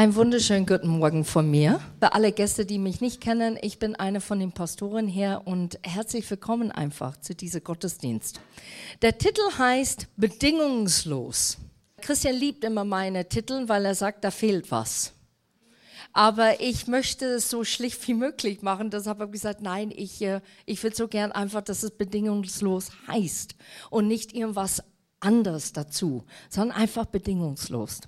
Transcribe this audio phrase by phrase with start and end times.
[0.00, 1.78] Einen wunderschönen guten Morgen von mir.
[1.98, 5.78] Für alle Gäste, die mich nicht kennen, ich bin eine von den Pastoren hier und
[5.82, 8.40] herzlich willkommen einfach zu diesem Gottesdienst.
[9.02, 11.58] Der Titel heißt Bedingungslos.
[12.00, 15.12] Christian liebt immer meine Titel, weil er sagt, da fehlt was.
[16.14, 18.88] Aber ich möchte es so schlicht wie möglich machen.
[18.88, 22.90] Deshalb habe ich gesagt, nein, ich, äh, ich will so gern einfach, dass es bedingungslos
[23.06, 23.54] heißt
[23.90, 24.82] und nicht irgendwas
[25.20, 28.00] anderes dazu, sondern einfach bedingungslos.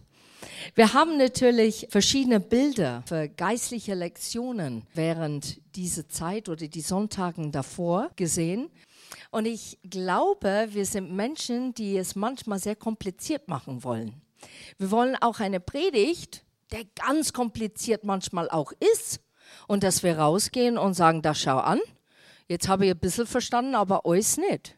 [0.74, 8.10] Wir haben natürlich verschiedene Bilder für geistliche Lektionen während dieser Zeit oder die Sonntagen davor
[8.16, 8.70] gesehen.
[9.30, 14.20] Und ich glaube, wir sind Menschen, die es manchmal sehr kompliziert machen wollen.
[14.78, 19.20] Wir wollen auch eine Predigt, der ganz kompliziert manchmal auch ist,
[19.66, 21.80] und dass wir rausgehen und sagen, da schau an,
[22.48, 24.76] jetzt habe ich ein bisschen verstanden, aber euch nicht.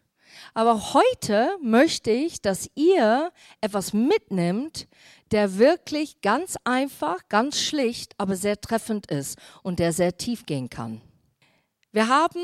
[0.55, 4.89] Aber heute möchte ich, dass ihr etwas mitnimmt,
[5.31, 10.71] der wirklich ganz einfach, ganz schlicht, aber sehr treffend ist und der sehr tief gehen
[10.71, 11.01] kann.
[11.93, 12.41] Wir haben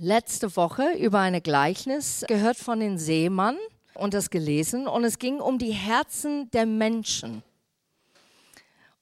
[0.00, 3.58] letzte Woche über eine Gleichnis gehört von den Seemann
[3.94, 7.42] und das gelesen und es ging um die Herzen der Menschen.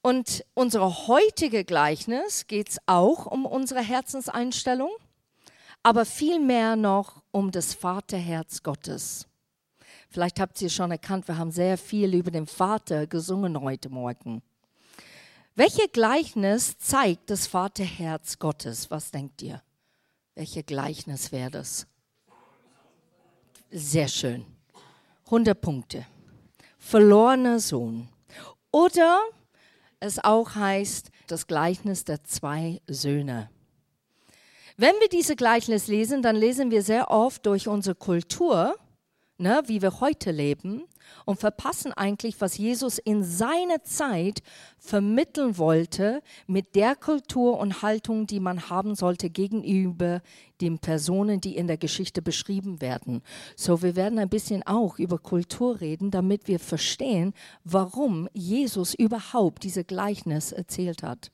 [0.01, 4.91] Und unsere heutige Gleichnis geht es auch um unsere Herzenseinstellung,
[5.83, 9.27] aber vielmehr noch um das Vaterherz Gottes.
[10.09, 14.41] Vielleicht habt ihr schon erkannt, wir haben sehr viel über den Vater gesungen heute Morgen.
[15.55, 18.89] Welche Gleichnis zeigt das Vaterherz Gottes?
[18.89, 19.61] Was denkt ihr?
[20.35, 21.85] Welche Gleichnis wäre das?
[23.69, 24.45] Sehr schön.
[25.25, 26.05] 100 Punkte.
[26.79, 28.09] Verlorener Sohn.
[28.71, 29.21] Oder
[29.99, 33.49] es auch heißt das Gleichnis der zwei Söhne.
[34.77, 38.75] Wenn wir diese Gleichnis lesen, dann lesen wir sehr oft durch unsere Kultur
[39.37, 40.83] ne, wie wir heute leben
[41.25, 44.41] und verpassen eigentlich, was Jesus in seiner Zeit
[44.77, 50.21] vermitteln wollte mit der Kultur und Haltung, die man haben sollte gegenüber
[50.61, 53.21] den Personen, die in der Geschichte beschrieben werden.
[53.55, 57.33] So, wir werden ein bisschen auch über Kultur reden, damit wir verstehen,
[57.63, 61.31] warum Jesus überhaupt diese Gleichnis erzählt hat.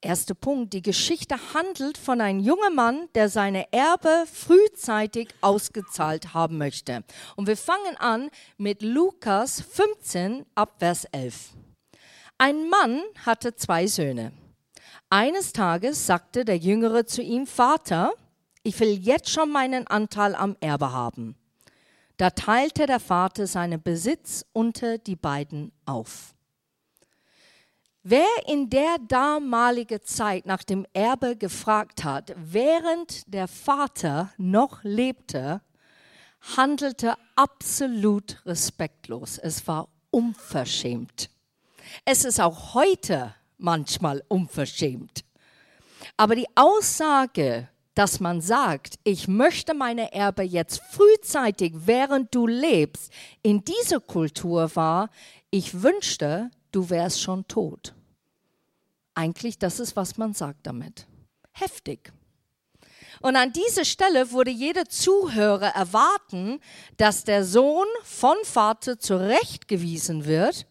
[0.00, 6.56] Erster Punkt, die Geschichte handelt von einem jungen Mann, der seine Erbe frühzeitig ausgezahlt haben
[6.56, 7.02] möchte.
[7.34, 11.50] Und wir fangen an mit Lukas 15 ab Vers 11.
[12.38, 14.32] Ein Mann hatte zwei Söhne.
[15.10, 18.12] Eines Tages sagte der Jüngere zu ihm, Vater,
[18.62, 21.34] ich will jetzt schon meinen Anteil am Erbe haben.
[22.18, 26.34] Da teilte der Vater seinen Besitz unter die beiden auf.
[28.10, 35.60] Wer in der damaligen Zeit nach dem Erbe gefragt hat, während der Vater noch lebte,
[36.56, 39.36] handelte absolut respektlos.
[39.36, 41.28] Es war unverschämt.
[42.06, 45.22] Es ist auch heute manchmal unverschämt.
[46.16, 53.12] Aber die Aussage, dass man sagt, ich möchte meine Erbe jetzt frühzeitig, während du lebst,
[53.42, 55.10] in dieser Kultur war,
[55.50, 57.94] ich wünschte, du wärst schon tot.
[59.18, 61.08] Eigentlich, das ist, was man sagt damit.
[61.50, 62.12] Heftig.
[63.20, 66.60] Und an dieser Stelle würde jeder Zuhörer erwarten,
[66.98, 70.68] dass der Sohn von Vater zurechtgewiesen wird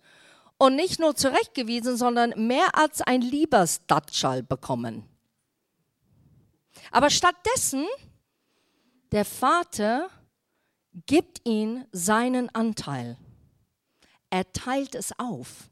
[0.57, 5.03] und nicht nur zurechtgewiesen, sondern mehr als ein Liebestatschall bekommen.
[6.91, 7.85] Aber stattdessen,
[9.11, 10.09] der Vater
[11.05, 13.17] gibt ihm seinen Anteil.
[14.29, 15.69] Er teilt es auf.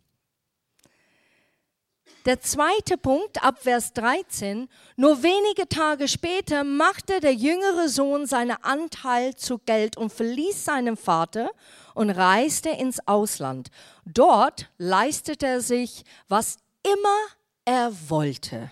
[2.26, 4.68] Der zweite Punkt ab Vers 13.
[4.96, 10.98] Nur wenige Tage später machte der jüngere Sohn seinen Anteil zu Geld und verließ seinen
[10.98, 11.52] Vater
[11.94, 13.70] und reiste ins Ausland.
[14.06, 17.18] Dort leistete er sich, was immer
[17.64, 18.72] er wollte.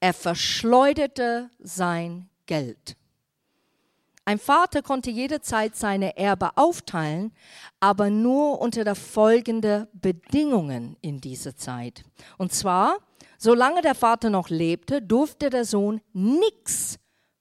[0.00, 2.96] Er verschleuderte sein Geld.
[4.24, 7.32] Ein Vater konnte jederzeit seine Erbe aufteilen,
[7.80, 12.04] aber nur unter der folgenden Bedingungen in dieser Zeit.
[12.38, 12.98] Und zwar,
[13.38, 16.98] solange der Vater noch lebte, durfte der Sohn nichts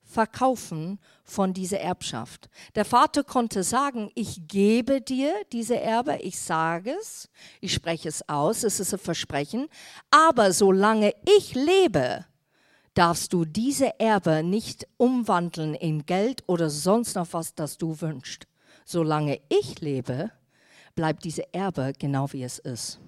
[0.09, 2.49] verkaufen von dieser Erbschaft.
[2.73, 7.29] Der Vater konnte sagen, ich gebe dir diese Erbe, ich sage es,
[7.61, 9.67] ich spreche es aus, es ist ein Versprechen,
[10.09, 12.25] aber solange ich lebe,
[12.99, 18.45] darfst du diese Erbe nicht umwandeln in Geld oder sonst noch was, das du wünschst.
[18.83, 20.31] Solange ich lebe,
[20.95, 22.99] bleibt diese Erbe genau wie es ist.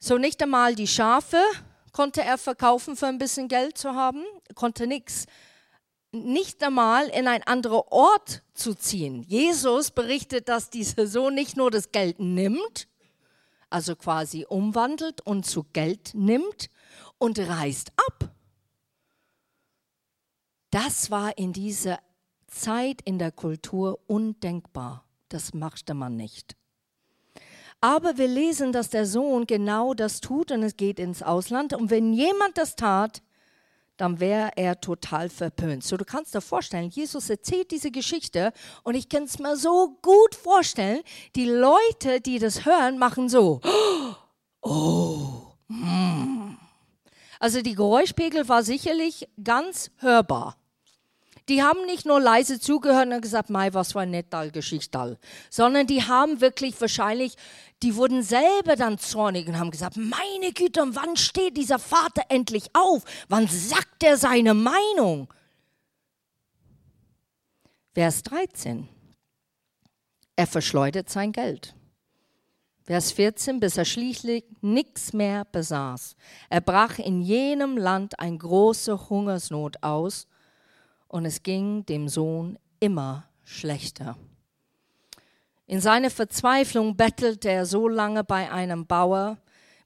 [0.00, 1.40] So nicht einmal die Schafe
[1.92, 4.24] konnte er verkaufen für ein bisschen Geld zu haben,
[4.56, 5.26] konnte nichts.
[6.10, 9.22] Nicht einmal in ein anderen Ort zu ziehen.
[9.28, 12.88] Jesus berichtet, dass dieser Sohn nicht nur das Geld nimmt,
[13.70, 16.68] also quasi umwandelt und zu Geld nimmt
[17.22, 18.34] und reist ab.
[20.70, 22.00] Das war in dieser
[22.48, 25.04] Zeit in der Kultur undenkbar.
[25.28, 26.56] Das machte man nicht.
[27.80, 31.74] Aber wir lesen, dass der Sohn genau das tut und es geht ins Ausland.
[31.74, 33.22] Und wenn jemand das tat,
[33.96, 35.84] dann wäre er total verpönt.
[35.84, 38.52] So, du kannst dir vorstellen, Jesus erzählt diese Geschichte
[38.82, 41.02] und ich kann es mir so gut vorstellen,
[41.36, 43.60] die Leute, die das hören, machen so,
[44.60, 46.41] oh, mm.
[47.42, 50.56] Also die Geräuschpegel war sicherlich ganz hörbar.
[51.48, 55.18] Die haben nicht nur leise zugehört und gesagt, Mai, was für ein netter Geschichte,
[55.50, 57.34] sondern die haben wirklich wahrscheinlich,
[57.82, 62.70] die wurden selber dann zornig und haben gesagt, meine Güte, wann steht dieser Vater endlich
[62.74, 63.02] auf?
[63.28, 65.26] Wann sagt er seine Meinung?
[67.92, 68.88] Vers 13.
[70.36, 71.74] Er verschleudert sein Geld.
[72.92, 76.14] Vers 14, bis er schließlich nichts mehr besaß.
[76.50, 80.26] Er brach in jenem Land eine große Hungersnot aus
[81.08, 84.18] und es ging dem Sohn immer schlechter.
[85.64, 89.38] In seiner Verzweiflung bettelte er so lange bei einem Bauer,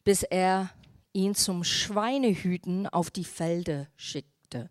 [0.03, 0.71] bis er
[1.13, 4.69] ihn zum Schweinehüten auf die Felder schickte.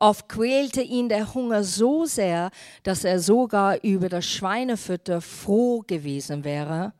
[0.00, 2.50] Oft quälte ihn der Hunger so sehr,
[2.82, 6.94] dass er sogar über das Schweinefütter froh gewesen wäre,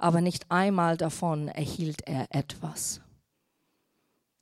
[0.00, 3.00] aber nicht einmal davon erhielt er etwas.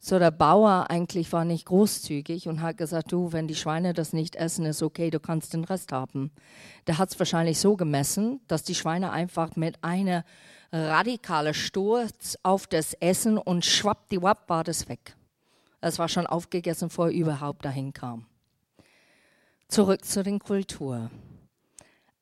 [0.01, 4.13] So der Bauer eigentlich war nicht großzügig und hat gesagt, du, wenn die Schweine das
[4.13, 6.31] nicht essen, ist okay, du kannst den Rest haben.
[6.87, 10.25] Der hat es wahrscheinlich so gemessen, dass die Schweine einfach mit einer
[10.73, 15.17] radikalen Sturz auf das Essen und schwappdiwapp war das weg.
[15.81, 18.27] Es war schon aufgegessen, bevor er überhaupt dahin kam.
[19.69, 21.11] Zurück zu den Kultur.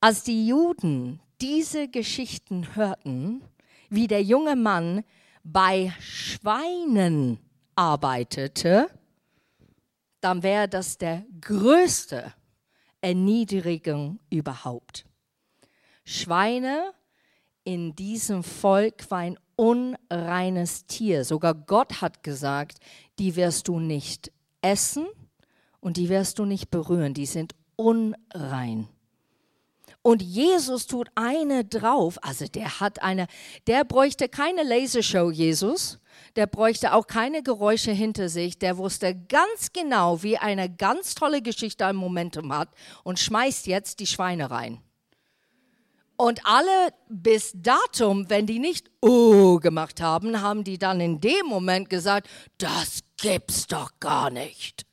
[0.01, 3.43] Als die Juden diese Geschichten hörten,
[3.91, 5.05] wie der junge Mann
[5.45, 7.39] bei Schweinen
[7.75, 8.89] arbeitete,
[10.21, 12.33] dann wäre das der größte
[13.01, 15.07] Erniedrigung überhaupt.
[16.05, 16.93] Schweine
[17.65, 21.25] in diesem Volk war ein unreines Tier.
[21.25, 22.79] Sogar Gott hat gesagt,
[23.19, 24.33] die wirst du nicht
[24.63, 25.07] essen
[25.81, 27.15] und die wirst du nicht berühren.
[27.15, 28.89] Die sind unrein.
[30.07, 33.27] Und Jesus tut eine drauf, also der hat eine,
[33.67, 35.99] der bräuchte keine Lasershow, Jesus,
[36.37, 41.43] der bräuchte auch keine Geräusche hinter sich, der wusste ganz genau, wie eine ganz tolle
[41.43, 42.69] Geschichte ein Momentum hat
[43.03, 44.81] und schmeißt jetzt die Schweine rein.
[46.15, 51.47] Und alle bis datum, wenn die nicht oh gemacht haben, haben die dann in dem
[51.47, 54.87] Moment gesagt, das gibt's doch gar nicht.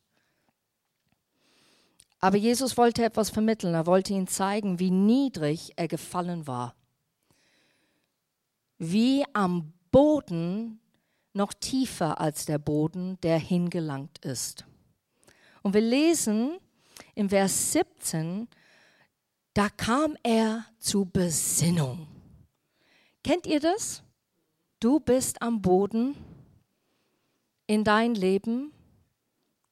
[2.24, 3.74] Aber Jesus wollte etwas vermitteln.
[3.74, 6.74] Er wollte ihnen zeigen, wie niedrig er gefallen war.
[8.78, 10.80] Wie am Boden
[11.34, 14.64] noch tiefer als der Boden, der hingelangt ist.
[15.64, 16.60] Und wir lesen
[17.14, 18.48] im Vers 17,
[19.54, 22.08] da kam er zu Besinnung.
[23.25, 24.02] Kennt ihr das?
[24.80, 26.16] Du bist am Boden
[27.68, 28.72] in dein Leben.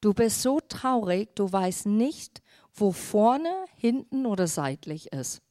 [0.02, 2.42] Du bist so traurig, du weißt nicht,
[2.74, 5.42] wo vorne, hinten oder seitlich ist.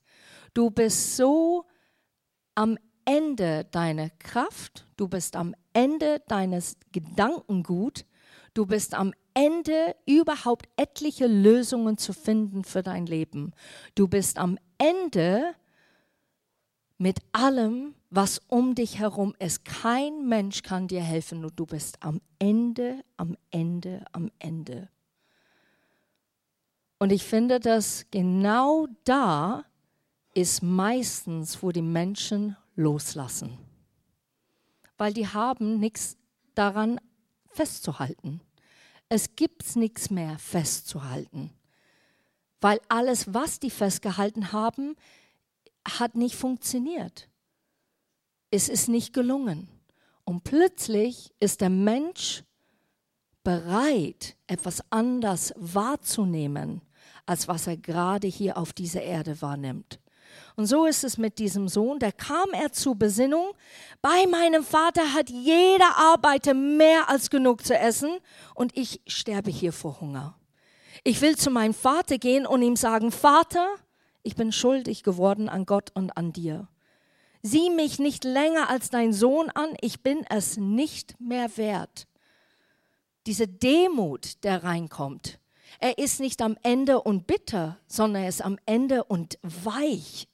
[0.54, 1.66] Du bist so
[2.54, 8.06] am Ende deiner Kraft, du bist am Ende deines Gedankengut,
[8.54, 13.54] du bist am Ende überhaupt etliche Lösungen zu finden für dein Leben.
[13.96, 15.56] Du bist am Ende
[16.98, 19.64] mit allem, was um dich herum ist.
[19.64, 24.90] Kein Mensch kann dir helfen und du bist am Ende, am Ende, am Ende.
[27.00, 29.64] Und ich finde, dass genau da
[30.34, 33.58] ist meistens, wo die Menschen loslassen.
[34.98, 36.18] Weil die haben nichts
[36.54, 37.00] daran
[37.48, 38.42] festzuhalten.
[39.08, 41.52] Es gibt nichts mehr festzuhalten.
[42.60, 44.96] Weil alles, was die festgehalten haben,
[45.88, 47.31] hat nicht funktioniert.
[48.52, 49.68] Es ist nicht gelungen.
[50.24, 52.44] Und plötzlich ist der Mensch
[53.44, 56.82] bereit, etwas anders wahrzunehmen
[57.26, 60.00] als was er gerade hier auf dieser Erde wahrnimmt.
[60.56, 63.52] Und so ist es mit diesem Sohn, da kam er zur Besinnung.
[64.02, 68.18] Bei meinem Vater hat jeder Arbeiter mehr als genug zu essen
[68.56, 70.38] und ich sterbe hier vor Hunger.
[71.04, 73.68] Ich will zu meinem Vater gehen und ihm sagen, Vater,
[74.24, 76.68] ich bin schuldig geworden an Gott und an dir.
[77.44, 82.08] Sieh mich nicht länger als dein Sohn an, ich bin es nicht mehr wert.
[83.26, 85.40] Diese Demut, der reinkommt,
[85.80, 90.28] er ist nicht am Ende und bitter, sondern er ist am Ende und weich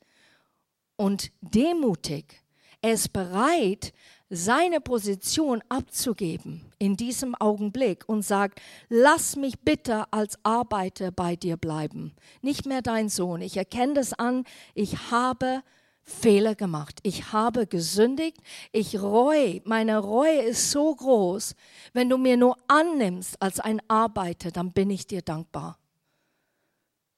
[0.96, 2.44] und demutig.
[2.82, 3.94] Er ist bereit,
[4.30, 11.56] seine Position abzugeben in diesem Augenblick und sagt, lass mich bitte als Arbeiter bei dir
[11.56, 13.42] bleiben, nicht mehr dein Sohn.
[13.42, 15.64] Ich erkenne das an, ich habe
[16.10, 18.38] Fehler gemacht, ich habe gesündigt,
[18.72, 21.54] ich reue, meine Reue ist so groß,
[21.92, 25.78] wenn du mir nur annimmst als ein Arbeiter, dann bin ich dir dankbar.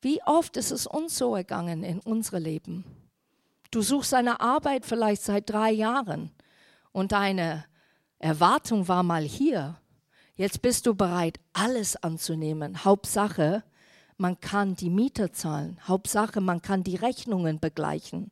[0.02, 2.84] Wie oft ist es uns so ergangen in unserem Leben?
[3.70, 6.32] Du suchst eine Arbeit vielleicht seit drei Jahren
[6.92, 7.66] und deine
[8.18, 9.80] Erwartung war mal hier.
[10.34, 12.84] Jetzt bist du bereit, alles anzunehmen.
[12.84, 13.64] Hauptsache,
[14.18, 15.80] man kann die Miete zahlen.
[15.88, 18.32] Hauptsache, man kann die Rechnungen begleichen.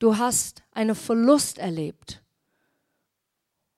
[0.00, 2.22] Du hast einen Verlust erlebt.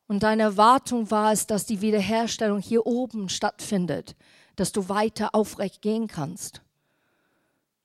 [0.07, 4.17] Und deine Erwartung war es, dass die Wiederherstellung hier oben stattfindet,
[4.57, 6.63] dass du weiter aufrecht gehen kannst.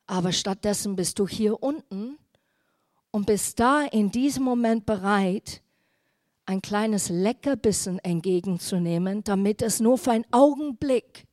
[0.06, 2.18] Aber stattdessen bist du hier unten
[3.12, 5.62] und bist da in diesem Moment bereit,
[6.46, 11.28] ein kleines Leckerbissen entgegenzunehmen, damit es nur für einen Augenblick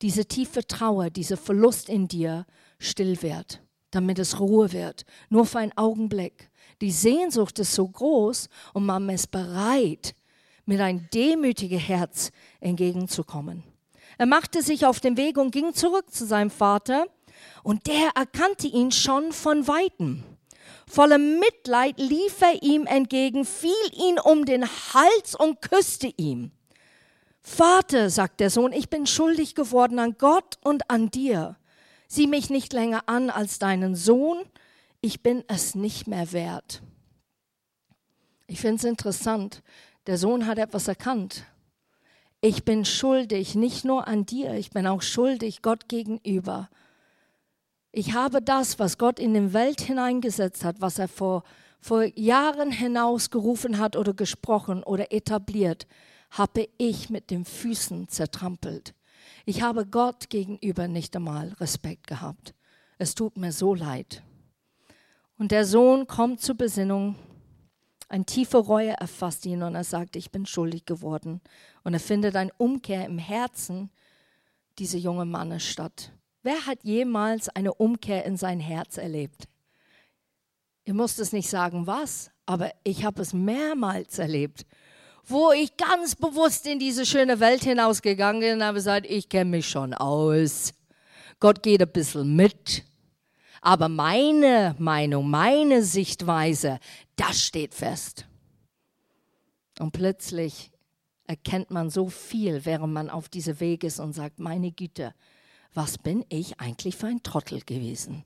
[0.00, 2.46] diese tiefe Trauer, dieser Verlust in dir
[2.78, 6.50] still wird, damit es Ruhe wird, nur für einen Augenblick.
[6.80, 10.14] Die Sehnsucht ist so groß und man ist bereit,
[10.66, 13.62] mit einem demütigen Herz entgegenzukommen.
[14.18, 17.06] Er machte sich auf den Weg und ging zurück zu seinem Vater,
[17.62, 20.24] und der erkannte ihn schon von weitem.
[20.88, 26.52] Voller Mitleid lief er ihm entgegen, fiel ihn um den Hals und küsste ihn.
[27.42, 31.56] Vater, sagt der Sohn, ich bin schuldig geworden an Gott und an dir.
[32.08, 34.38] Sieh mich nicht länger an als deinen Sohn,
[35.00, 36.82] ich bin es nicht mehr wert.
[38.46, 39.62] Ich finde es interessant,
[40.06, 41.44] der Sohn hat etwas erkannt.
[42.40, 46.68] Ich bin schuldig, nicht nur an dir, ich bin auch schuldig Gott gegenüber.
[47.90, 51.42] Ich habe das, was Gott in die Welt hineingesetzt hat, was er vor,
[51.80, 55.86] vor Jahren hinaus gerufen hat oder gesprochen oder etabliert,
[56.30, 58.94] habe ich mit den Füßen zertrampelt.
[59.48, 62.52] Ich habe Gott gegenüber nicht einmal Respekt gehabt.
[62.98, 64.24] Es tut mir so leid.
[65.38, 67.14] Und der Sohn kommt zur Besinnung.
[68.08, 71.40] Ein tiefe Reue erfasst ihn und er sagt, ich bin schuldig geworden.
[71.84, 73.90] Und er findet eine Umkehr im Herzen
[74.80, 76.10] dieser jungen Mannes statt.
[76.42, 79.46] Wer hat jemals eine Umkehr in sein Herz erlebt?
[80.84, 84.66] Ihr müsst es nicht sagen, was, aber ich habe es mehrmals erlebt,
[85.26, 89.50] wo ich ganz bewusst in diese schöne Welt hinausgegangen bin und habe gesagt, ich kenne
[89.50, 90.72] mich schon aus.
[91.40, 92.84] Gott geht ein bisschen mit.
[93.60, 96.78] Aber meine Meinung, meine Sichtweise,
[97.16, 98.26] das steht fest.
[99.80, 100.70] Und plötzlich
[101.26, 105.14] erkennt man so viel, während man auf diesem Weg ist und sagt, meine Güte,
[105.74, 108.24] was bin ich eigentlich für ein Trottel gewesen?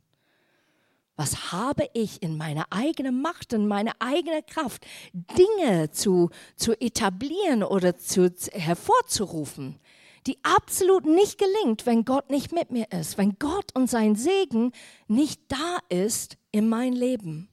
[1.16, 7.62] Was habe ich in meiner eigenen Macht, in meiner eigenen Kraft, Dinge zu, zu etablieren
[7.62, 9.78] oder zu, hervorzurufen,
[10.26, 14.72] die absolut nicht gelingt, wenn Gott nicht mit mir ist, wenn Gott und sein Segen
[15.08, 17.48] nicht da ist in mein Leben.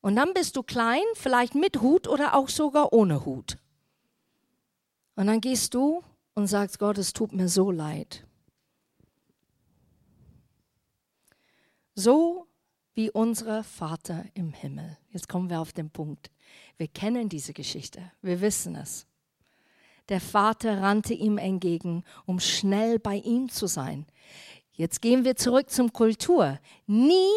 [0.00, 3.56] Und dann bist du klein, vielleicht mit Hut oder auch sogar ohne Hut.
[5.16, 6.02] Und dann gehst du
[6.34, 8.26] und sagst, Gott, es tut mir so leid.
[11.94, 12.48] So
[12.94, 14.98] wie unser Vater im Himmel.
[15.10, 16.30] Jetzt kommen wir auf den Punkt.
[16.76, 18.12] Wir kennen diese Geschichte.
[18.20, 19.06] Wir wissen es.
[20.08, 24.06] Der Vater rannte ihm entgegen, um schnell bei ihm zu sein.
[24.72, 26.58] Jetzt gehen wir zurück zum Kultur.
[26.86, 27.30] Nie,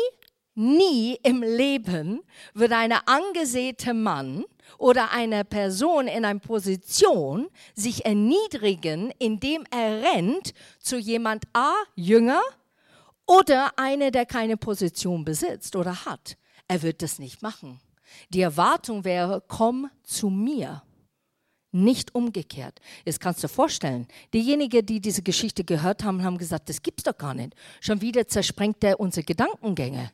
[0.55, 2.21] nie im Leben
[2.53, 4.43] wird ein angesehener Mann
[4.79, 12.41] oder eine Person in einer Position sich erniedrigen, indem er rennt zu jemand A, Jünger,
[13.27, 16.38] oder einer, der keine Position besitzt oder hat.
[16.67, 17.79] Er wird das nicht machen.
[18.29, 20.81] Die Erwartung wäre, komm zu mir.
[21.72, 22.79] Nicht umgekehrt.
[23.05, 27.03] Jetzt kannst du dir vorstellen, diejenigen, die diese Geschichte gehört haben, haben gesagt, das gibt's
[27.03, 27.53] doch gar nicht.
[27.81, 30.12] Schon wieder zersprengt er unsere Gedankengänge.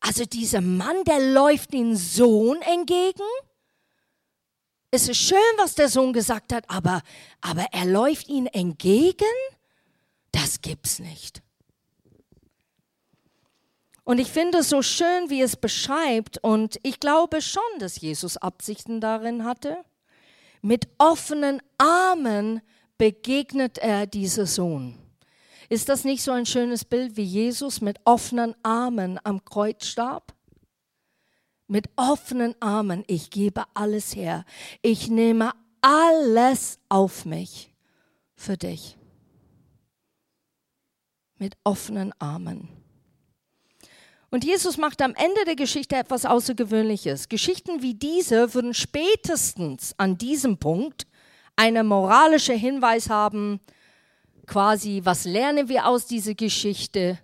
[0.00, 3.24] Also dieser Mann, der läuft den Sohn entgegen.
[4.90, 7.02] Es ist schön, was der Sohn gesagt hat, aber,
[7.40, 9.24] aber er läuft ihn entgegen?
[10.30, 11.43] Das gibt's nicht.
[14.04, 16.38] Und ich finde es so schön, wie es beschreibt.
[16.38, 19.78] Und ich glaube schon, dass Jesus Absichten darin hatte.
[20.60, 22.60] Mit offenen Armen
[22.98, 24.98] begegnet er dieser Sohn.
[25.70, 30.34] Ist das nicht so ein schönes Bild, wie Jesus mit offenen Armen am Kreuz starb?
[31.66, 34.44] Mit offenen Armen, ich gebe alles her.
[34.82, 37.74] Ich nehme alles auf mich
[38.34, 38.98] für dich.
[41.38, 42.83] Mit offenen Armen.
[44.34, 47.28] Und Jesus macht am Ende der Geschichte etwas Außergewöhnliches.
[47.28, 51.06] Geschichten wie diese würden spätestens an diesem Punkt
[51.54, 53.60] einen moralischen Hinweis haben,
[54.44, 57.20] quasi, was lernen wir aus dieser Geschichte,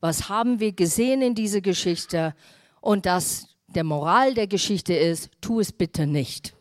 [0.00, 2.34] was haben wir gesehen in dieser Geschichte
[2.80, 6.56] und dass der Moral der Geschichte ist, tu es bitte nicht.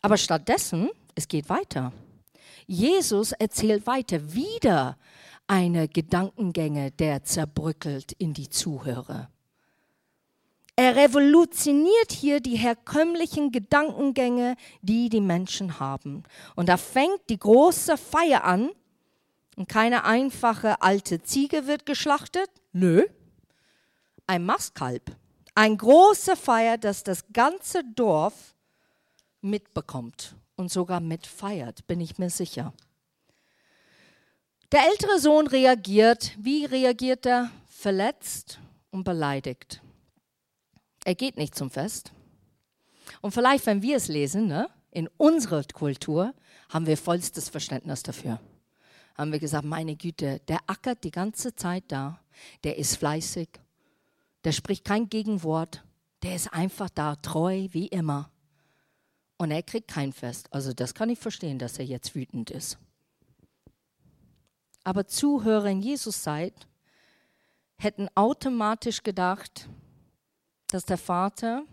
[0.00, 1.92] Aber stattdessen, es geht weiter.
[2.66, 4.96] Jesus erzählt weiter wieder
[5.46, 9.30] eine Gedankengänge, der zerbröckelt in die Zuhörer.
[10.76, 16.24] Er revolutioniert hier die herkömmlichen Gedankengänge, die die Menschen haben.
[16.56, 18.70] Und da fängt die große Feier an.
[19.56, 22.50] Und keine einfache alte Ziege wird geschlachtet.
[22.72, 23.04] Nö.
[24.26, 25.14] Ein Mastkalb.
[25.54, 28.56] Ein große Feier, das das ganze Dorf
[29.40, 32.72] mitbekommt und sogar mitfeiert, bin ich mir sicher.
[34.74, 36.32] Der ältere Sohn reagiert.
[36.36, 37.48] Wie reagiert er?
[37.68, 38.58] Verletzt
[38.90, 39.80] und beleidigt.
[41.04, 42.10] Er geht nicht zum Fest.
[43.20, 46.34] Und vielleicht, wenn wir es lesen, ne, in unserer Kultur,
[46.70, 48.40] haben wir vollstes Verständnis dafür.
[49.14, 52.18] Haben wir gesagt, meine Güte, der ackert die ganze Zeit da,
[52.64, 53.50] der ist fleißig,
[54.42, 55.84] der spricht kein Gegenwort,
[56.24, 58.28] der ist einfach da, treu wie immer.
[59.38, 60.52] Und er kriegt kein Fest.
[60.52, 62.76] Also das kann ich verstehen, dass er jetzt wütend ist.
[64.84, 66.68] Aber Zuhörer in Jesus Zeit
[67.76, 69.68] hätten automatisch gedacht,
[70.68, 71.64] dass der Vater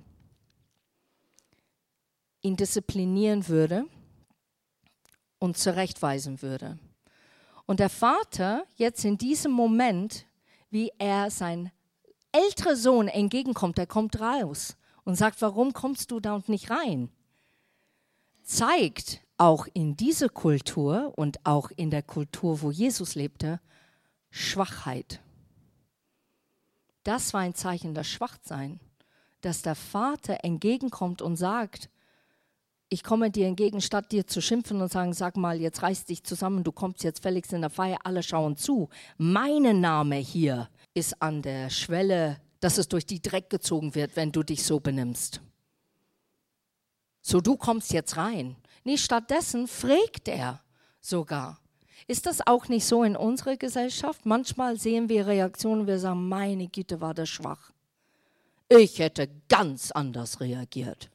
[2.42, 3.86] ihn disziplinieren würde
[5.40, 6.80] und zurechtweisen würde.
[7.66, 10.26] Und der Vater jetzt in diesem Moment,
[10.70, 11.72] wie er sein
[12.32, 17.10] älterer Sohn entgegenkommt, der kommt raus und sagt, warum kommst du da und nicht rein?
[18.44, 23.60] Zeigt auch in dieser Kultur und auch in der Kultur, wo Jesus lebte,
[24.30, 25.20] Schwachheit.
[27.04, 28.80] Das war ein Zeichen des Schwachseins
[29.42, 31.90] dass der Vater entgegenkommt und sagt,
[32.90, 36.24] ich komme dir entgegen, statt dir zu schimpfen und sagen, sag mal, jetzt reiß dich
[36.24, 38.90] zusammen, du kommst jetzt fälligst in der Feier, alle schauen zu.
[39.18, 44.32] Mein Name hier ist an der Schwelle, dass es durch die Dreck gezogen wird, wenn
[44.32, 45.42] du dich so benimmst.
[47.22, 48.58] So, du kommst jetzt rein.
[48.84, 50.62] Nee, stattdessen fragt er
[51.00, 51.60] sogar.
[52.08, 54.26] Ist das auch nicht so in unserer Gesellschaft?
[54.26, 57.72] Manchmal sehen wir Reaktionen, wir sagen, meine Güte, war das schwach.
[58.68, 61.10] Ich hätte ganz anders reagiert.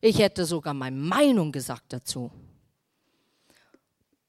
[0.00, 2.30] Ich hätte sogar meine Meinung gesagt dazu.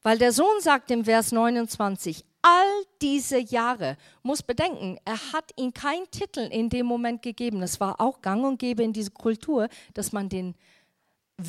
[0.03, 5.73] Weil der Sohn sagt im Vers 29, all diese Jahre, muss bedenken, er hat ihm
[5.73, 7.61] keinen Titel in dem Moment gegeben.
[7.61, 10.55] Es war auch gang und gäbe in dieser Kultur, dass man den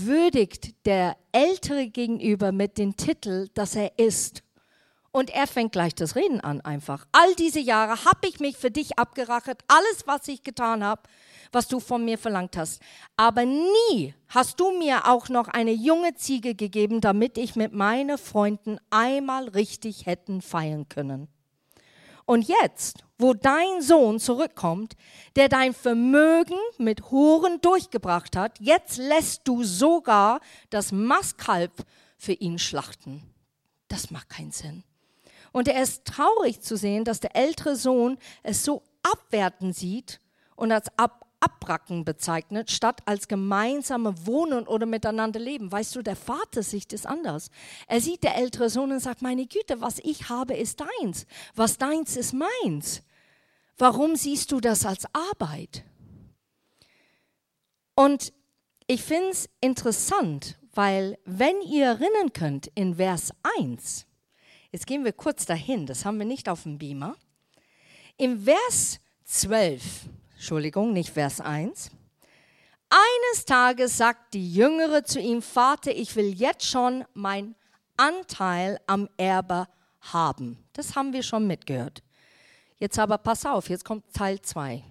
[0.00, 4.42] würdigt, der Ältere gegenüber mit dem Titel, dass er ist.
[5.14, 7.07] Und er fängt gleich das Reden an einfach.
[7.12, 11.02] All diese Jahre habe ich mich für dich abgerachert, alles, was ich getan habe,
[11.52, 12.81] was du von mir verlangt hast.
[13.16, 18.16] Aber nie hast du mir auch noch eine junge Ziege gegeben, damit ich mit meinen
[18.16, 21.28] Freunden einmal richtig hätten feiern können.
[22.24, 24.94] Und jetzt, wo dein Sohn zurückkommt,
[25.37, 31.72] der dein Vermögen mit Huren durchgebracht hat, jetzt lässt du sogar das Mastkalb
[32.16, 33.22] für ihn schlachten.
[33.88, 34.85] Das macht keinen Sinn.
[35.52, 40.20] Und er ist traurig zu sehen, dass der ältere Sohn es so abwertend sieht
[40.56, 45.72] und als Ab Abracken bezeichnet, statt als gemeinsame Wohnen oder miteinander leben.
[45.72, 47.50] Weißt du, der Vater sieht es anders.
[47.87, 51.26] Er sieht der ältere Sohn und sagt, meine Güte, was ich habe, ist deins.
[51.55, 53.02] Was deins ist meins.
[53.78, 55.85] Warum siehst du das als Arbeit?
[57.94, 58.33] Und
[58.87, 64.07] ich finde es interessant, weil wenn ihr erinnern könnt in Vers 1,
[64.72, 67.16] Jetzt gehen wir kurz dahin, das haben wir nicht auf dem Beamer.
[68.16, 69.83] Im Vers 12,
[70.42, 71.92] Entschuldigung, nicht Vers 1.
[72.90, 77.55] Eines Tages sagt die Jüngere zu ihm, Vater, ich will jetzt schon mein
[77.96, 79.68] Anteil am Erbe
[80.00, 80.59] haben.
[80.72, 82.02] Das haben wir schon mitgehört.
[82.78, 84.83] Jetzt aber pass auf, jetzt kommt Teil 2.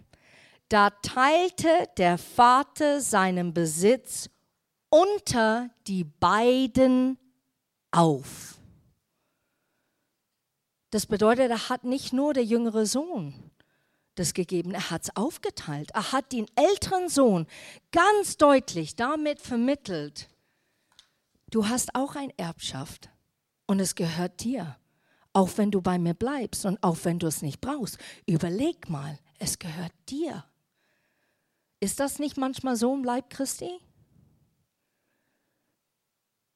[0.69, 4.29] Da teilte der Vater seinen Besitz
[4.89, 7.17] unter die beiden
[7.91, 8.55] auf.
[10.91, 13.50] Das bedeutet, er hat nicht nur der jüngere Sohn
[14.21, 15.91] das gegeben, er hat es aufgeteilt.
[15.93, 17.47] Er hat den älteren Sohn
[17.91, 20.29] ganz deutlich damit vermittelt,
[21.49, 23.09] du hast auch eine Erbschaft
[23.67, 24.77] und es gehört dir,
[25.33, 27.97] auch wenn du bei mir bleibst und auch wenn du es nicht brauchst.
[28.25, 30.45] Überleg mal, es gehört dir.
[31.79, 33.71] Ist das nicht manchmal so im Leib Christi?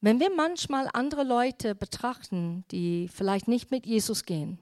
[0.01, 4.59] Wenn wir manchmal andere Leute betrachten, die vielleicht nicht mit Jesus gehen,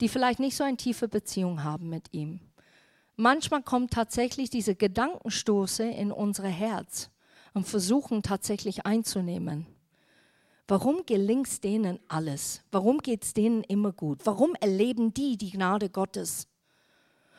[0.00, 2.40] die vielleicht nicht so eine tiefe Beziehung haben mit ihm.
[3.16, 7.10] Manchmal kommen tatsächlich diese Gedankenstoße in unser Herz
[7.52, 9.66] und versuchen tatsächlich einzunehmen.
[10.66, 12.62] Warum gelingt es denen alles?
[12.72, 14.20] Warum geht es denen immer gut?
[14.24, 16.48] Warum erleben die die Gnade Gottes?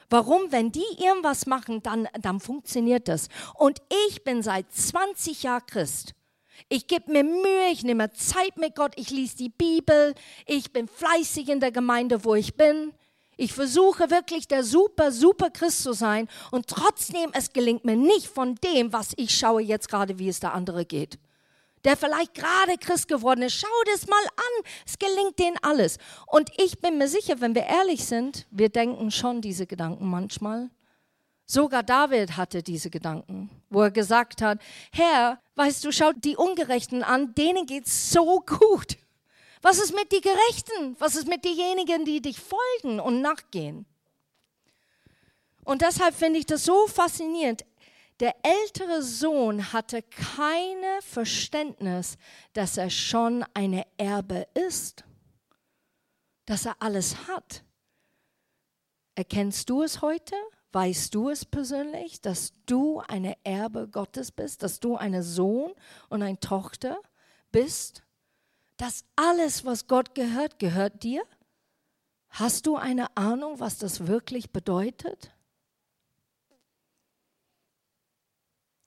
[0.10, 3.28] Warum, wenn die irgendwas machen, dann, dann funktioniert das?
[3.56, 6.13] Und ich bin seit 20 Jahren Christ.
[6.70, 10.15] Ich gebe mir Mühe, ich nehme Zeit mit Gott, ich lese die Bibel,
[10.46, 12.94] ich bin fleißig in der Gemeinde, wo ich bin.
[13.38, 18.28] Ich versuche wirklich der super, super Christ zu sein und trotzdem, es gelingt mir nicht
[18.28, 21.20] von dem, was ich schaue jetzt gerade, wie es der andere geht.
[21.84, 26.00] Der vielleicht gerade Christ geworden ist, schau das mal an, es gelingt denen alles.
[26.26, 30.72] Und ich bin mir sicher, wenn wir ehrlich sind, wir denken schon diese Gedanken manchmal.
[31.47, 34.60] Sogar David hatte diese Gedanken, wo er gesagt hat,
[34.91, 38.97] Herr, weißt du, schau die Ungerechten an, denen geht es so gut.
[39.62, 40.95] Was ist mit den Gerechten?
[40.99, 43.86] Was ist mit denjenigen, die dich folgen und nachgehen?
[45.63, 47.65] Und deshalb finde ich das so faszinierend.
[48.19, 52.17] Der ältere Sohn hatte kein Verständnis,
[52.53, 55.03] dass er schon eine Erbe ist,
[56.45, 57.63] dass er alles hat.
[59.15, 60.36] Erkennst du es heute?
[60.76, 65.72] Weißt du es persönlich, dass du eine Erbe Gottes bist, dass du eine Sohn
[66.10, 67.00] und eine Tochter
[67.52, 68.06] bist?
[68.78, 71.24] dass alles, was Gott gehört, gehört dir?
[72.30, 75.32] Hast du eine Ahnung, was das wirklich bedeutet?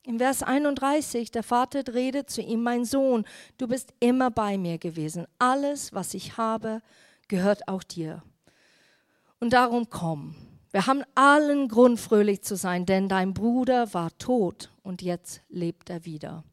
[0.03, 3.27] Im Vers 31, der Vater redet zu ihm, mein Sohn,
[3.59, 5.27] du bist immer bei mir gewesen.
[5.38, 6.83] Alles, was ich habe,
[7.29, 8.22] gehört auch dir.
[9.38, 10.47] Und darum komm.
[10.70, 15.88] Wir haben allen Grund, fröhlich zu sein, denn dein Bruder war tot und jetzt lebt
[15.88, 16.44] er wieder.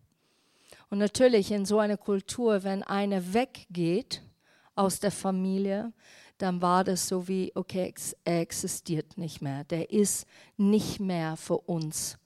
[0.89, 4.21] Und natürlich in so einer Kultur, wenn einer weggeht
[4.75, 5.91] aus der Familie,
[6.38, 9.63] dann war das so wie, okay, er existiert nicht mehr.
[9.65, 10.25] Der ist
[10.58, 12.17] nicht mehr für uns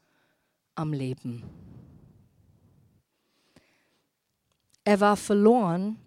[0.76, 1.44] am Leben.
[4.84, 5.98] Er war verloren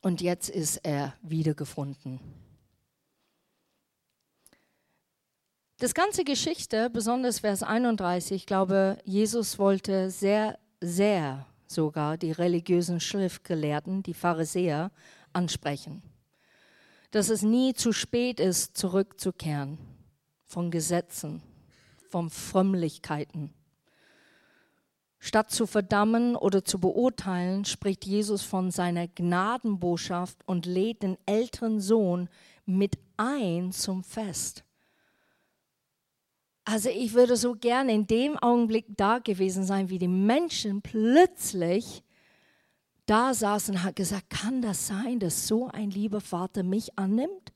[0.00, 2.41] und jetzt ist er wiedergefunden.
[5.82, 13.00] Das ganze Geschichte, besonders Vers 31, ich glaube, Jesus wollte sehr sehr sogar die religiösen
[13.00, 14.92] Schriftgelehrten, die Pharisäer,
[15.32, 16.04] ansprechen.
[17.10, 19.76] Dass es nie zu spät ist, zurückzukehren
[20.44, 21.42] von Gesetzen,
[22.10, 23.52] von Frömmlichkeiten.
[25.18, 31.80] Statt zu verdammen oder zu beurteilen, spricht Jesus von seiner Gnadenbotschaft und lädt den älteren
[31.80, 32.28] Sohn
[32.66, 34.62] mit ein zum Fest.
[36.64, 42.04] Also ich würde so gerne in dem Augenblick da gewesen sein, wie die Menschen plötzlich
[43.06, 47.52] da saßen und hat gesagt, kann das sein, dass so ein lieber Vater mich annimmt?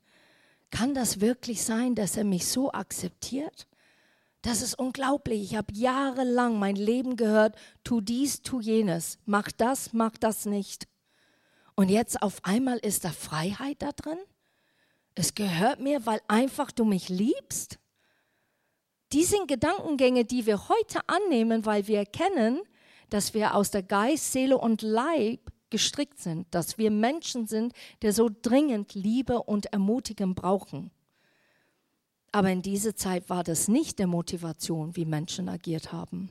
[0.71, 3.69] Kann das wirklich sein, dass er mich so akzeptiert?
[4.43, 5.43] Das ist unglaublich.
[5.43, 10.89] Ich habe jahrelang mein Leben gehört, tu dies, tu jenes, mach das, mach das nicht.
[11.77, 14.19] Und jetzt auf einmal ist da Freiheit da drin?
[15.15, 17.79] Es gehört mir, weil einfach du mich liebst?
[19.13, 22.61] Die sind Gedankengänge, die wir heute annehmen, weil wir erkennen,
[23.11, 28.11] dass wir aus der Geist, Seele und Leib gestrickt sind, dass wir Menschen sind, die
[28.11, 30.91] so dringend Liebe und Ermutigung brauchen.
[32.33, 36.31] Aber in dieser Zeit war das nicht der Motivation, wie Menschen agiert haben.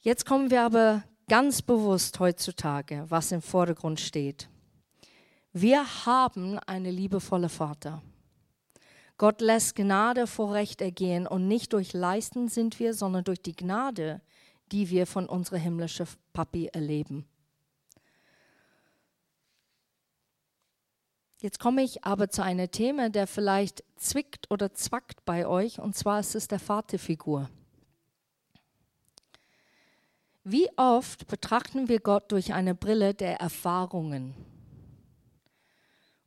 [0.00, 4.48] Jetzt kommen wir aber ganz bewusst heutzutage, was im Vordergrund steht.
[5.52, 8.02] Wir haben einen liebevollen Vater.
[9.20, 13.54] Gott lässt Gnade vor Recht ergehen und nicht durch Leisten sind wir, sondern durch die
[13.54, 14.22] Gnade,
[14.72, 17.28] die wir von unserem himmlischen Papi erleben.
[21.42, 25.94] Jetzt komme ich aber zu einem Thema, der vielleicht zwickt oder zwackt bei euch, und
[25.94, 27.50] zwar ist es der Vaterfigur.
[30.44, 34.34] Wie oft betrachten wir Gott durch eine Brille der Erfahrungen?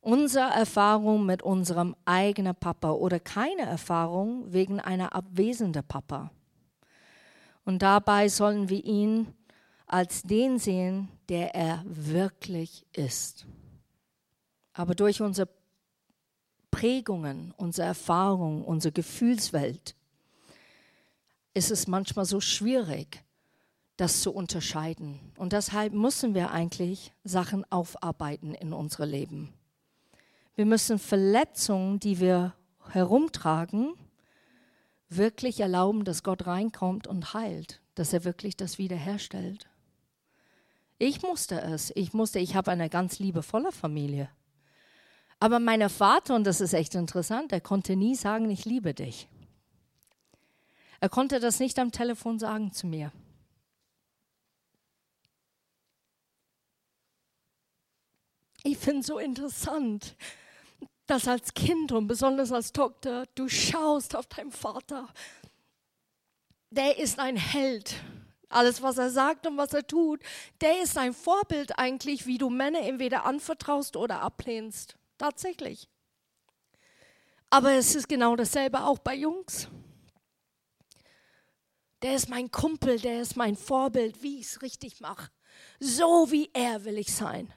[0.04, 6.30] Unsere Erfahrung mit unserem eigenen Papa oder keine Erfahrung wegen einer abwesenden Papa.
[7.64, 9.32] Und dabei sollen wir ihn
[9.86, 13.46] als den sehen, der er wirklich ist.
[14.74, 15.48] Aber durch unsere
[16.70, 19.94] Prägungen, unsere Erfahrungen, unsere Gefühlswelt
[21.54, 23.24] ist es manchmal so schwierig,
[23.96, 25.20] das zu unterscheiden.
[25.38, 29.54] Und deshalb müssen wir eigentlich Sachen aufarbeiten in unserem Leben.
[30.56, 32.54] Wir müssen Verletzungen, die wir
[32.90, 33.94] herumtragen,
[35.08, 39.68] wirklich erlauben, dass Gott reinkommt und heilt, dass er wirklich das wiederherstellt.
[40.98, 41.92] Ich musste es.
[41.96, 44.28] Ich musste, ich habe eine ganz liebevolle Familie.
[45.40, 49.28] Aber mein Vater, und das ist echt interessant, er konnte nie sagen, ich liebe dich.
[51.00, 53.12] Er konnte das nicht am Telefon sagen zu mir.
[58.62, 60.16] Ich finde es so interessant,
[61.06, 65.08] dass als Kind und besonders als Tochter du schaust auf deinen Vater.
[66.70, 67.94] Der ist ein Held.
[68.48, 70.20] Alles, was er sagt und was er tut,
[70.60, 74.96] der ist ein Vorbild eigentlich, wie du Männer entweder anvertraust oder ablehnst.
[75.18, 75.88] Tatsächlich.
[77.50, 79.68] Aber es ist genau dasselbe auch bei Jungs.
[82.02, 85.30] Der ist mein Kumpel, der ist mein Vorbild, wie ich es richtig mache.
[85.80, 87.52] So wie er will ich sein.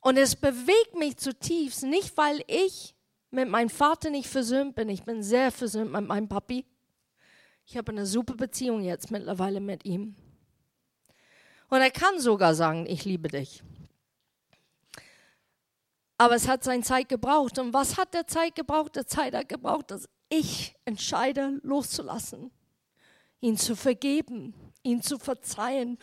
[0.00, 2.94] Und es bewegt mich zutiefst, nicht weil ich
[3.30, 4.88] mit meinem Vater nicht versöhnt bin.
[4.88, 6.66] Ich bin sehr versöhnt mit meinem Papi.
[7.66, 10.16] Ich habe eine super Beziehung jetzt mittlerweile mit ihm.
[11.68, 13.62] Und er kann sogar sagen, ich liebe dich.
[16.18, 17.58] Aber es hat seine Zeit gebraucht.
[17.58, 18.96] Und was hat der Zeit gebraucht?
[18.96, 22.50] Der Zeit hat gebraucht, dass ich entscheide, loszulassen,
[23.40, 25.98] ihn zu vergeben, ihn zu verzeihen.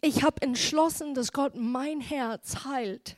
[0.00, 3.16] Ich habe entschlossen, dass Gott mein Herz heilt.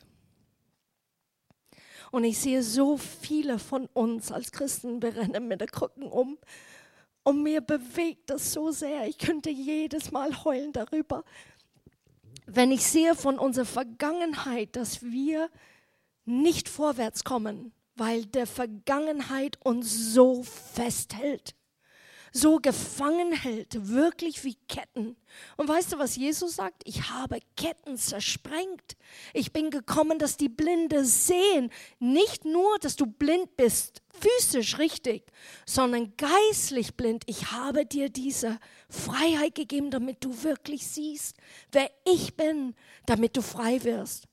[2.11, 6.37] Und ich sehe so viele von uns als Christen, wir rennen mit den Krücken um.
[7.23, 9.07] Und mir bewegt das so sehr.
[9.07, 11.23] Ich könnte jedes Mal heulen darüber,
[12.45, 15.49] wenn ich sehe von unserer Vergangenheit, dass wir
[16.25, 21.55] nicht vorwärts kommen, weil der Vergangenheit uns so festhält,
[22.35, 25.15] so gefangen hält, wirklich wie Ketten.
[25.55, 26.81] Und weißt du, was Jesus sagt?
[26.85, 28.97] Ich habe Ketten zersprengt.
[29.33, 31.69] Ich bin gekommen, dass die Blinde sehen.
[31.99, 35.25] Nicht nur, dass du blind bist, physisch richtig,
[35.67, 37.23] sondern geistlich blind.
[37.27, 41.37] Ich habe dir diese Freiheit gegeben, damit du wirklich siehst,
[41.71, 42.73] wer ich bin,
[43.05, 44.27] damit du frei wirst.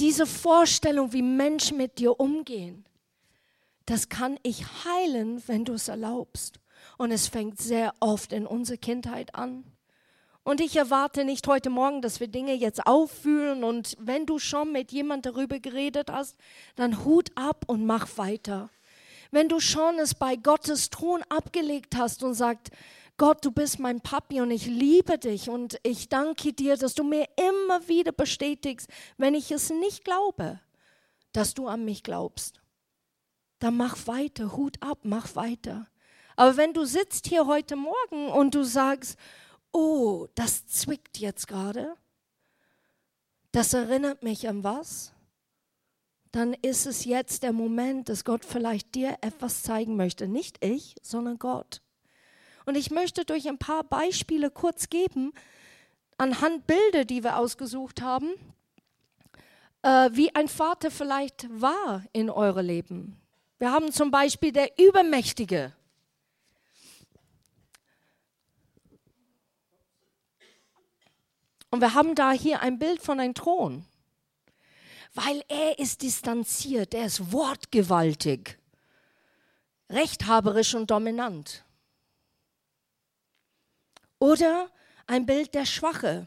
[0.00, 2.84] Diese Vorstellung, wie Menschen mit dir umgehen,
[3.90, 6.60] das kann ich heilen, wenn du es erlaubst.
[6.96, 9.64] Und es fängt sehr oft in unserer Kindheit an.
[10.44, 14.70] Und ich erwarte nicht heute Morgen, dass wir Dinge jetzt auffühlen und wenn du schon
[14.70, 16.36] mit jemand darüber geredet hast,
[16.76, 18.70] dann Hut ab und mach weiter.
[19.32, 22.70] Wenn du schon es bei Gottes Thron abgelegt hast und sagst,
[23.16, 27.02] Gott, du bist mein Papi und ich liebe dich und ich danke dir, dass du
[27.02, 30.60] mir immer wieder bestätigst, wenn ich es nicht glaube,
[31.32, 32.59] dass du an mich glaubst.
[33.60, 35.86] Dann mach weiter, Hut ab, mach weiter.
[36.34, 39.18] Aber wenn du sitzt hier heute Morgen und du sagst,
[39.72, 41.94] oh, das zwickt jetzt gerade,
[43.52, 45.12] das erinnert mich an was,
[46.32, 50.28] dann ist es jetzt der Moment, dass Gott vielleicht dir etwas zeigen möchte.
[50.28, 51.82] Nicht ich, sondern Gott.
[52.66, 55.32] Und ich möchte durch ein paar Beispiele kurz geben,
[56.18, 58.30] anhand Bilder, die wir ausgesucht haben,
[59.82, 63.19] äh, wie ein Vater vielleicht war in eurem Leben.
[63.60, 65.74] Wir haben zum Beispiel der Übermächtige.
[71.70, 73.84] Und wir haben da hier ein Bild von einem Thron,
[75.12, 78.58] weil er ist distanziert, er ist wortgewaltig,
[79.90, 81.62] rechthaberisch und dominant.
[84.18, 84.70] Oder
[85.06, 86.26] ein Bild der Schwache.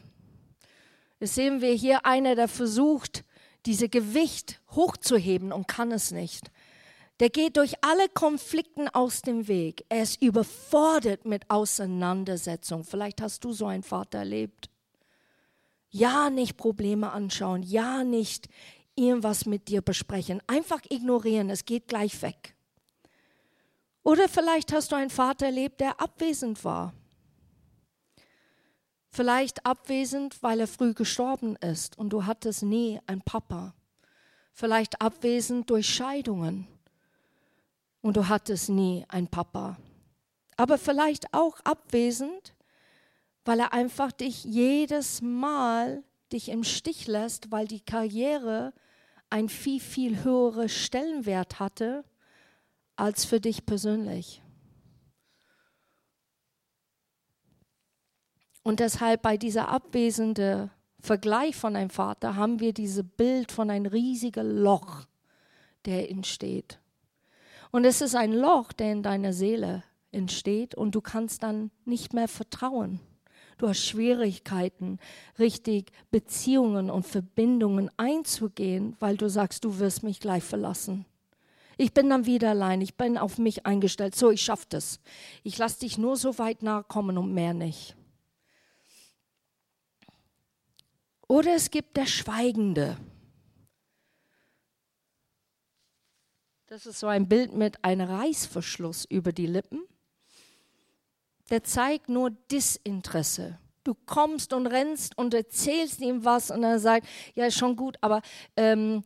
[1.18, 3.24] Das sehen wir hier einer, der versucht,
[3.66, 6.52] diese Gewicht hochzuheben und kann es nicht.
[7.20, 9.84] Der geht durch alle Konflikten aus dem Weg.
[9.88, 12.82] Er ist überfordert mit Auseinandersetzung.
[12.82, 14.68] Vielleicht hast du so einen Vater erlebt.
[15.90, 17.62] Ja, nicht Probleme anschauen.
[17.62, 18.48] Ja, nicht
[18.96, 20.42] irgendwas mit dir besprechen.
[20.48, 21.50] Einfach ignorieren.
[21.50, 22.56] Es geht gleich weg.
[24.02, 26.92] Oder vielleicht hast du einen Vater erlebt, der abwesend war.
[29.08, 33.72] Vielleicht abwesend, weil er früh gestorben ist und du hattest nie einen Papa.
[34.52, 36.66] Vielleicht abwesend durch Scheidungen
[38.04, 39.78] und du hattest nie einen Papa.
[40.58, 42.54] Aber vielleicht auch abwesend,
[43.46, 48.74] weil er einfach dich jedes Mal dich im Stich lässt, weil die Karriere
[49.30, 52.04] einen viel, viel höheren Stellenwert hatte
[52.94, 54.42] als für dich persönlich.
[58.62, 63.86] Und deshalb bei dieser abwesenden Vergleich von einem Vater haben wir dieses Bild von einem
[63.86, 65.06] riesigen Loch,
[65.86, 66.78] der entsteht.
[67.74, 69.82] Und es ist ein Loch, der in deiner Seele
[70.12, 73.00] entsteht und du kannst dann nicht mehr vertrauen.
[73.58, 75.00] Du hast Schwierigkeiten,
[75.40, 81.04] richtig Beziehungen und Verbindungen einzugehen, weil du sagst, du wirst mich gleich verlassen.
[81.76, 82.80] Ich bin dann wieder allein.
[82.80, 84.14] Ich bin auf mich eingestellt.
[84.14, 85.00] So, ich schaffe das.
[85.42, 87.96] Ich lasse dich nur so weit nahe kommen und mehr nicht.
[91.26, 92.96] Oder es gibt der Schweigende.
[96.66, 99.82] Das ist so ein Bild mit einem Reißverschluss über die Lippen.
[101.50, 103.58] Der zeigt nur Disinteresse.
[103.84, 107.98] Du kommst und rennst und erzählst ihm was und er sagt, ja, ist schon gut,
[108.00, 108.22] aber
[108.56, 109.02] ähm,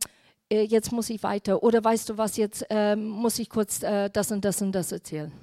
[0.49, 1.61] äh, jetzt muss ich weiter.
[1.61, 4.93] Oder weißt du was, jetzt ähm, muss ich kurz äh, das und das und das
[4.93, 5.33] erzählen.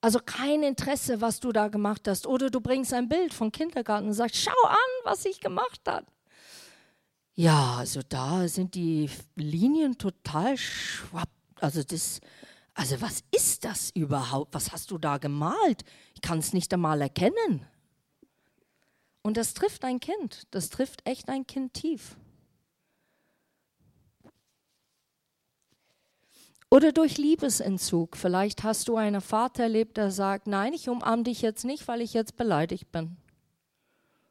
[0.00, 2.28] Also kein Interesse, was du da gemacht hast.
[2.28, 6.06] Oder du bringst ein Bild vom Kindergarten und sagst, schau an, was ich gemacht habe.
[7.40, 11.30] Ja, also da sind die Linien total schwapp.
[11.58, 12.20] Also das,
[12.74, 14.52] also was ist das überhaupt?
[14.52, 15.82] Was hast du da gemalt?
[16.14, 17.64] Ich kann es nicht einmal erkennen.
[19.22, 20.48] Und das trifft ein Kind.
[20.50, 22.18] Das trifft echt ein Kind tief.
[26.68, 28.18] Oder durch Liebesentzug.
[28.18, 32.02] Vielleicht hast du einen Vater erlebt, der sagt, nein, ich umarme dich jetzt nicht, weil
[32.02, 33.16] ich jetzt beleidigt bin.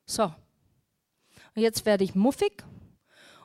[0.05, 0.25] So.
[0.25, 2.63] Und jetzt werde ich muffig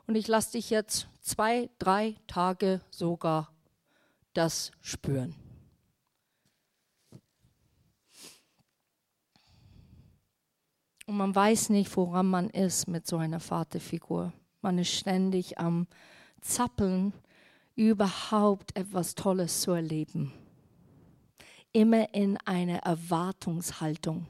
[0.06, 3.52] und ich lasse dich jetzt zwei, drei Tage sogar
[4.34, 5.34] das spüren.
[11.06, 14.32] Und man weiß nicht, woran man ist mit so einer Vaterfigur.
[14.62, 15.86] Man ist ständig am
[16.40, 17.12] Zappeln,
[17.76, 20.32] überhaupt etwas Tolles zu erleben.
[21.72, 24.26] Immer in einer Erwartungshaltung.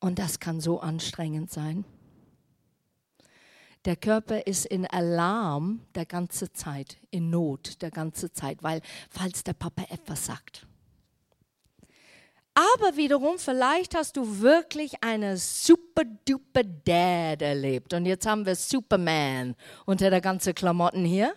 [0.00, 1.84] Und das kann so anstrengend sein.
[3.88, 9.44] Der Körper ist in Alarm der ganze Zeit, in Not der ganze Zeit, weil falls
[9.44, 10.66] der Papa etwas sagt.
[12.52, 17.94] Aber wiederum, vielleicht hast du wirklich eine super duper Dad erlebt.
[17.94, 21.32] Und jetzt haben wir Superman unter der ganzen Klamotten hier.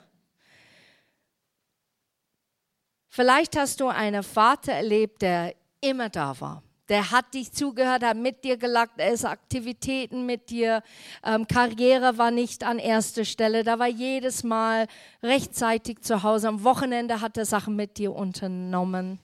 [3.08, 6.62] Vielleicht hast du einen Vater erlebt, der immer da war
[6.92, 10.84] der hat dich zugehört, hat mit dir gelacht, er ist Aktivitäten mit dir.
[11.24, 13.64] Ähm, Karriere war nicht an erster Stelle.
[13.64, 14.88] Da war jedes Mal
[15.24, 16.50] rechtzeitig zu Hause.
[16.50, 19.20] Am Wochenende hat er Sachen mit dir unternommen.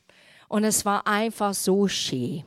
[0.48, 2.46] Und es war einfach so schön.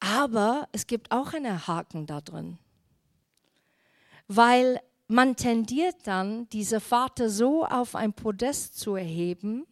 [0.00, 2.58] Aber es gibt auch einen Haken da drin.
[4.26, 9.64] Weil man tendiert dann, diese Vater so auf ein Podest zu erheben,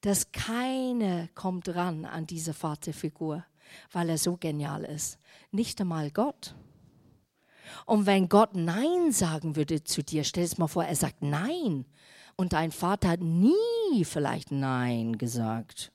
[0.00, 3.44] dass keine kommt ran an diese Vaterfigur,
[3.92, 5.18] weil er so genial ist.
[5.50, 6.54] Nicht einmal Gott.
[7.86, 11.84] Und wenn Gott Nein sagen würde zu dir, stell es mal vor, er sagt Nein.
[12.36, 15.92] Und dein Vater hat nie vielleicht Nein gesagt.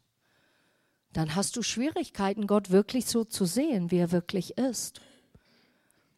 [1.12, 5.02] Dann hast du Schwierigkeiten, Gott wirklich so zu sehen, wie er wirklich ist.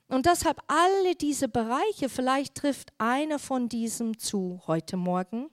[0.09, 5.49] Und deshalb alle diese Bereiche, vielleicht trifft einer von diesem zu heute Morgen.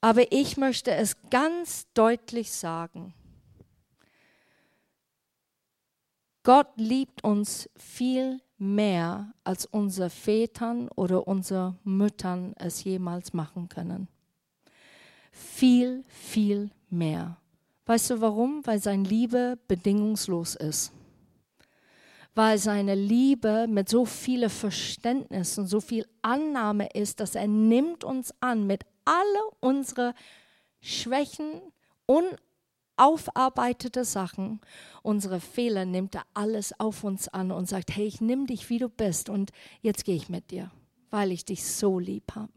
[0.00, 3.14] Aber ich möchte es ganz deutlich sagen.
[6.42, 14.08] Gott liebt uns viel mehr, als unsere Vätern oder unsere Müttern es jemals machen können.
[15.32, 17.36] Viel, viel mehr.
[17.86, 18.64] Weißt du warum?
[18.66, 20.92] Weil seine Liebe bedingungslos ist.
[22.34, 28.04] Weil seine Liebe mit so viel Verständnis und so viel Annahme ist, dass er nimmt
[28.04, 30.14] uns an mit alle unsere
[30.80, 31.60] Schwächen,
[32.96, 34.60] unaufarbeitete Sachen,
[35.02, 38.78] unsere Fehler nimmt er alles auf uns an und sagt, hey, ich nehme dich, wie
[38.78, 39.50] du bist und
[39.82, 40.70] jetzt gehe ich mit dir,
[41.10, 42.52] weil ich dich so lieb habe.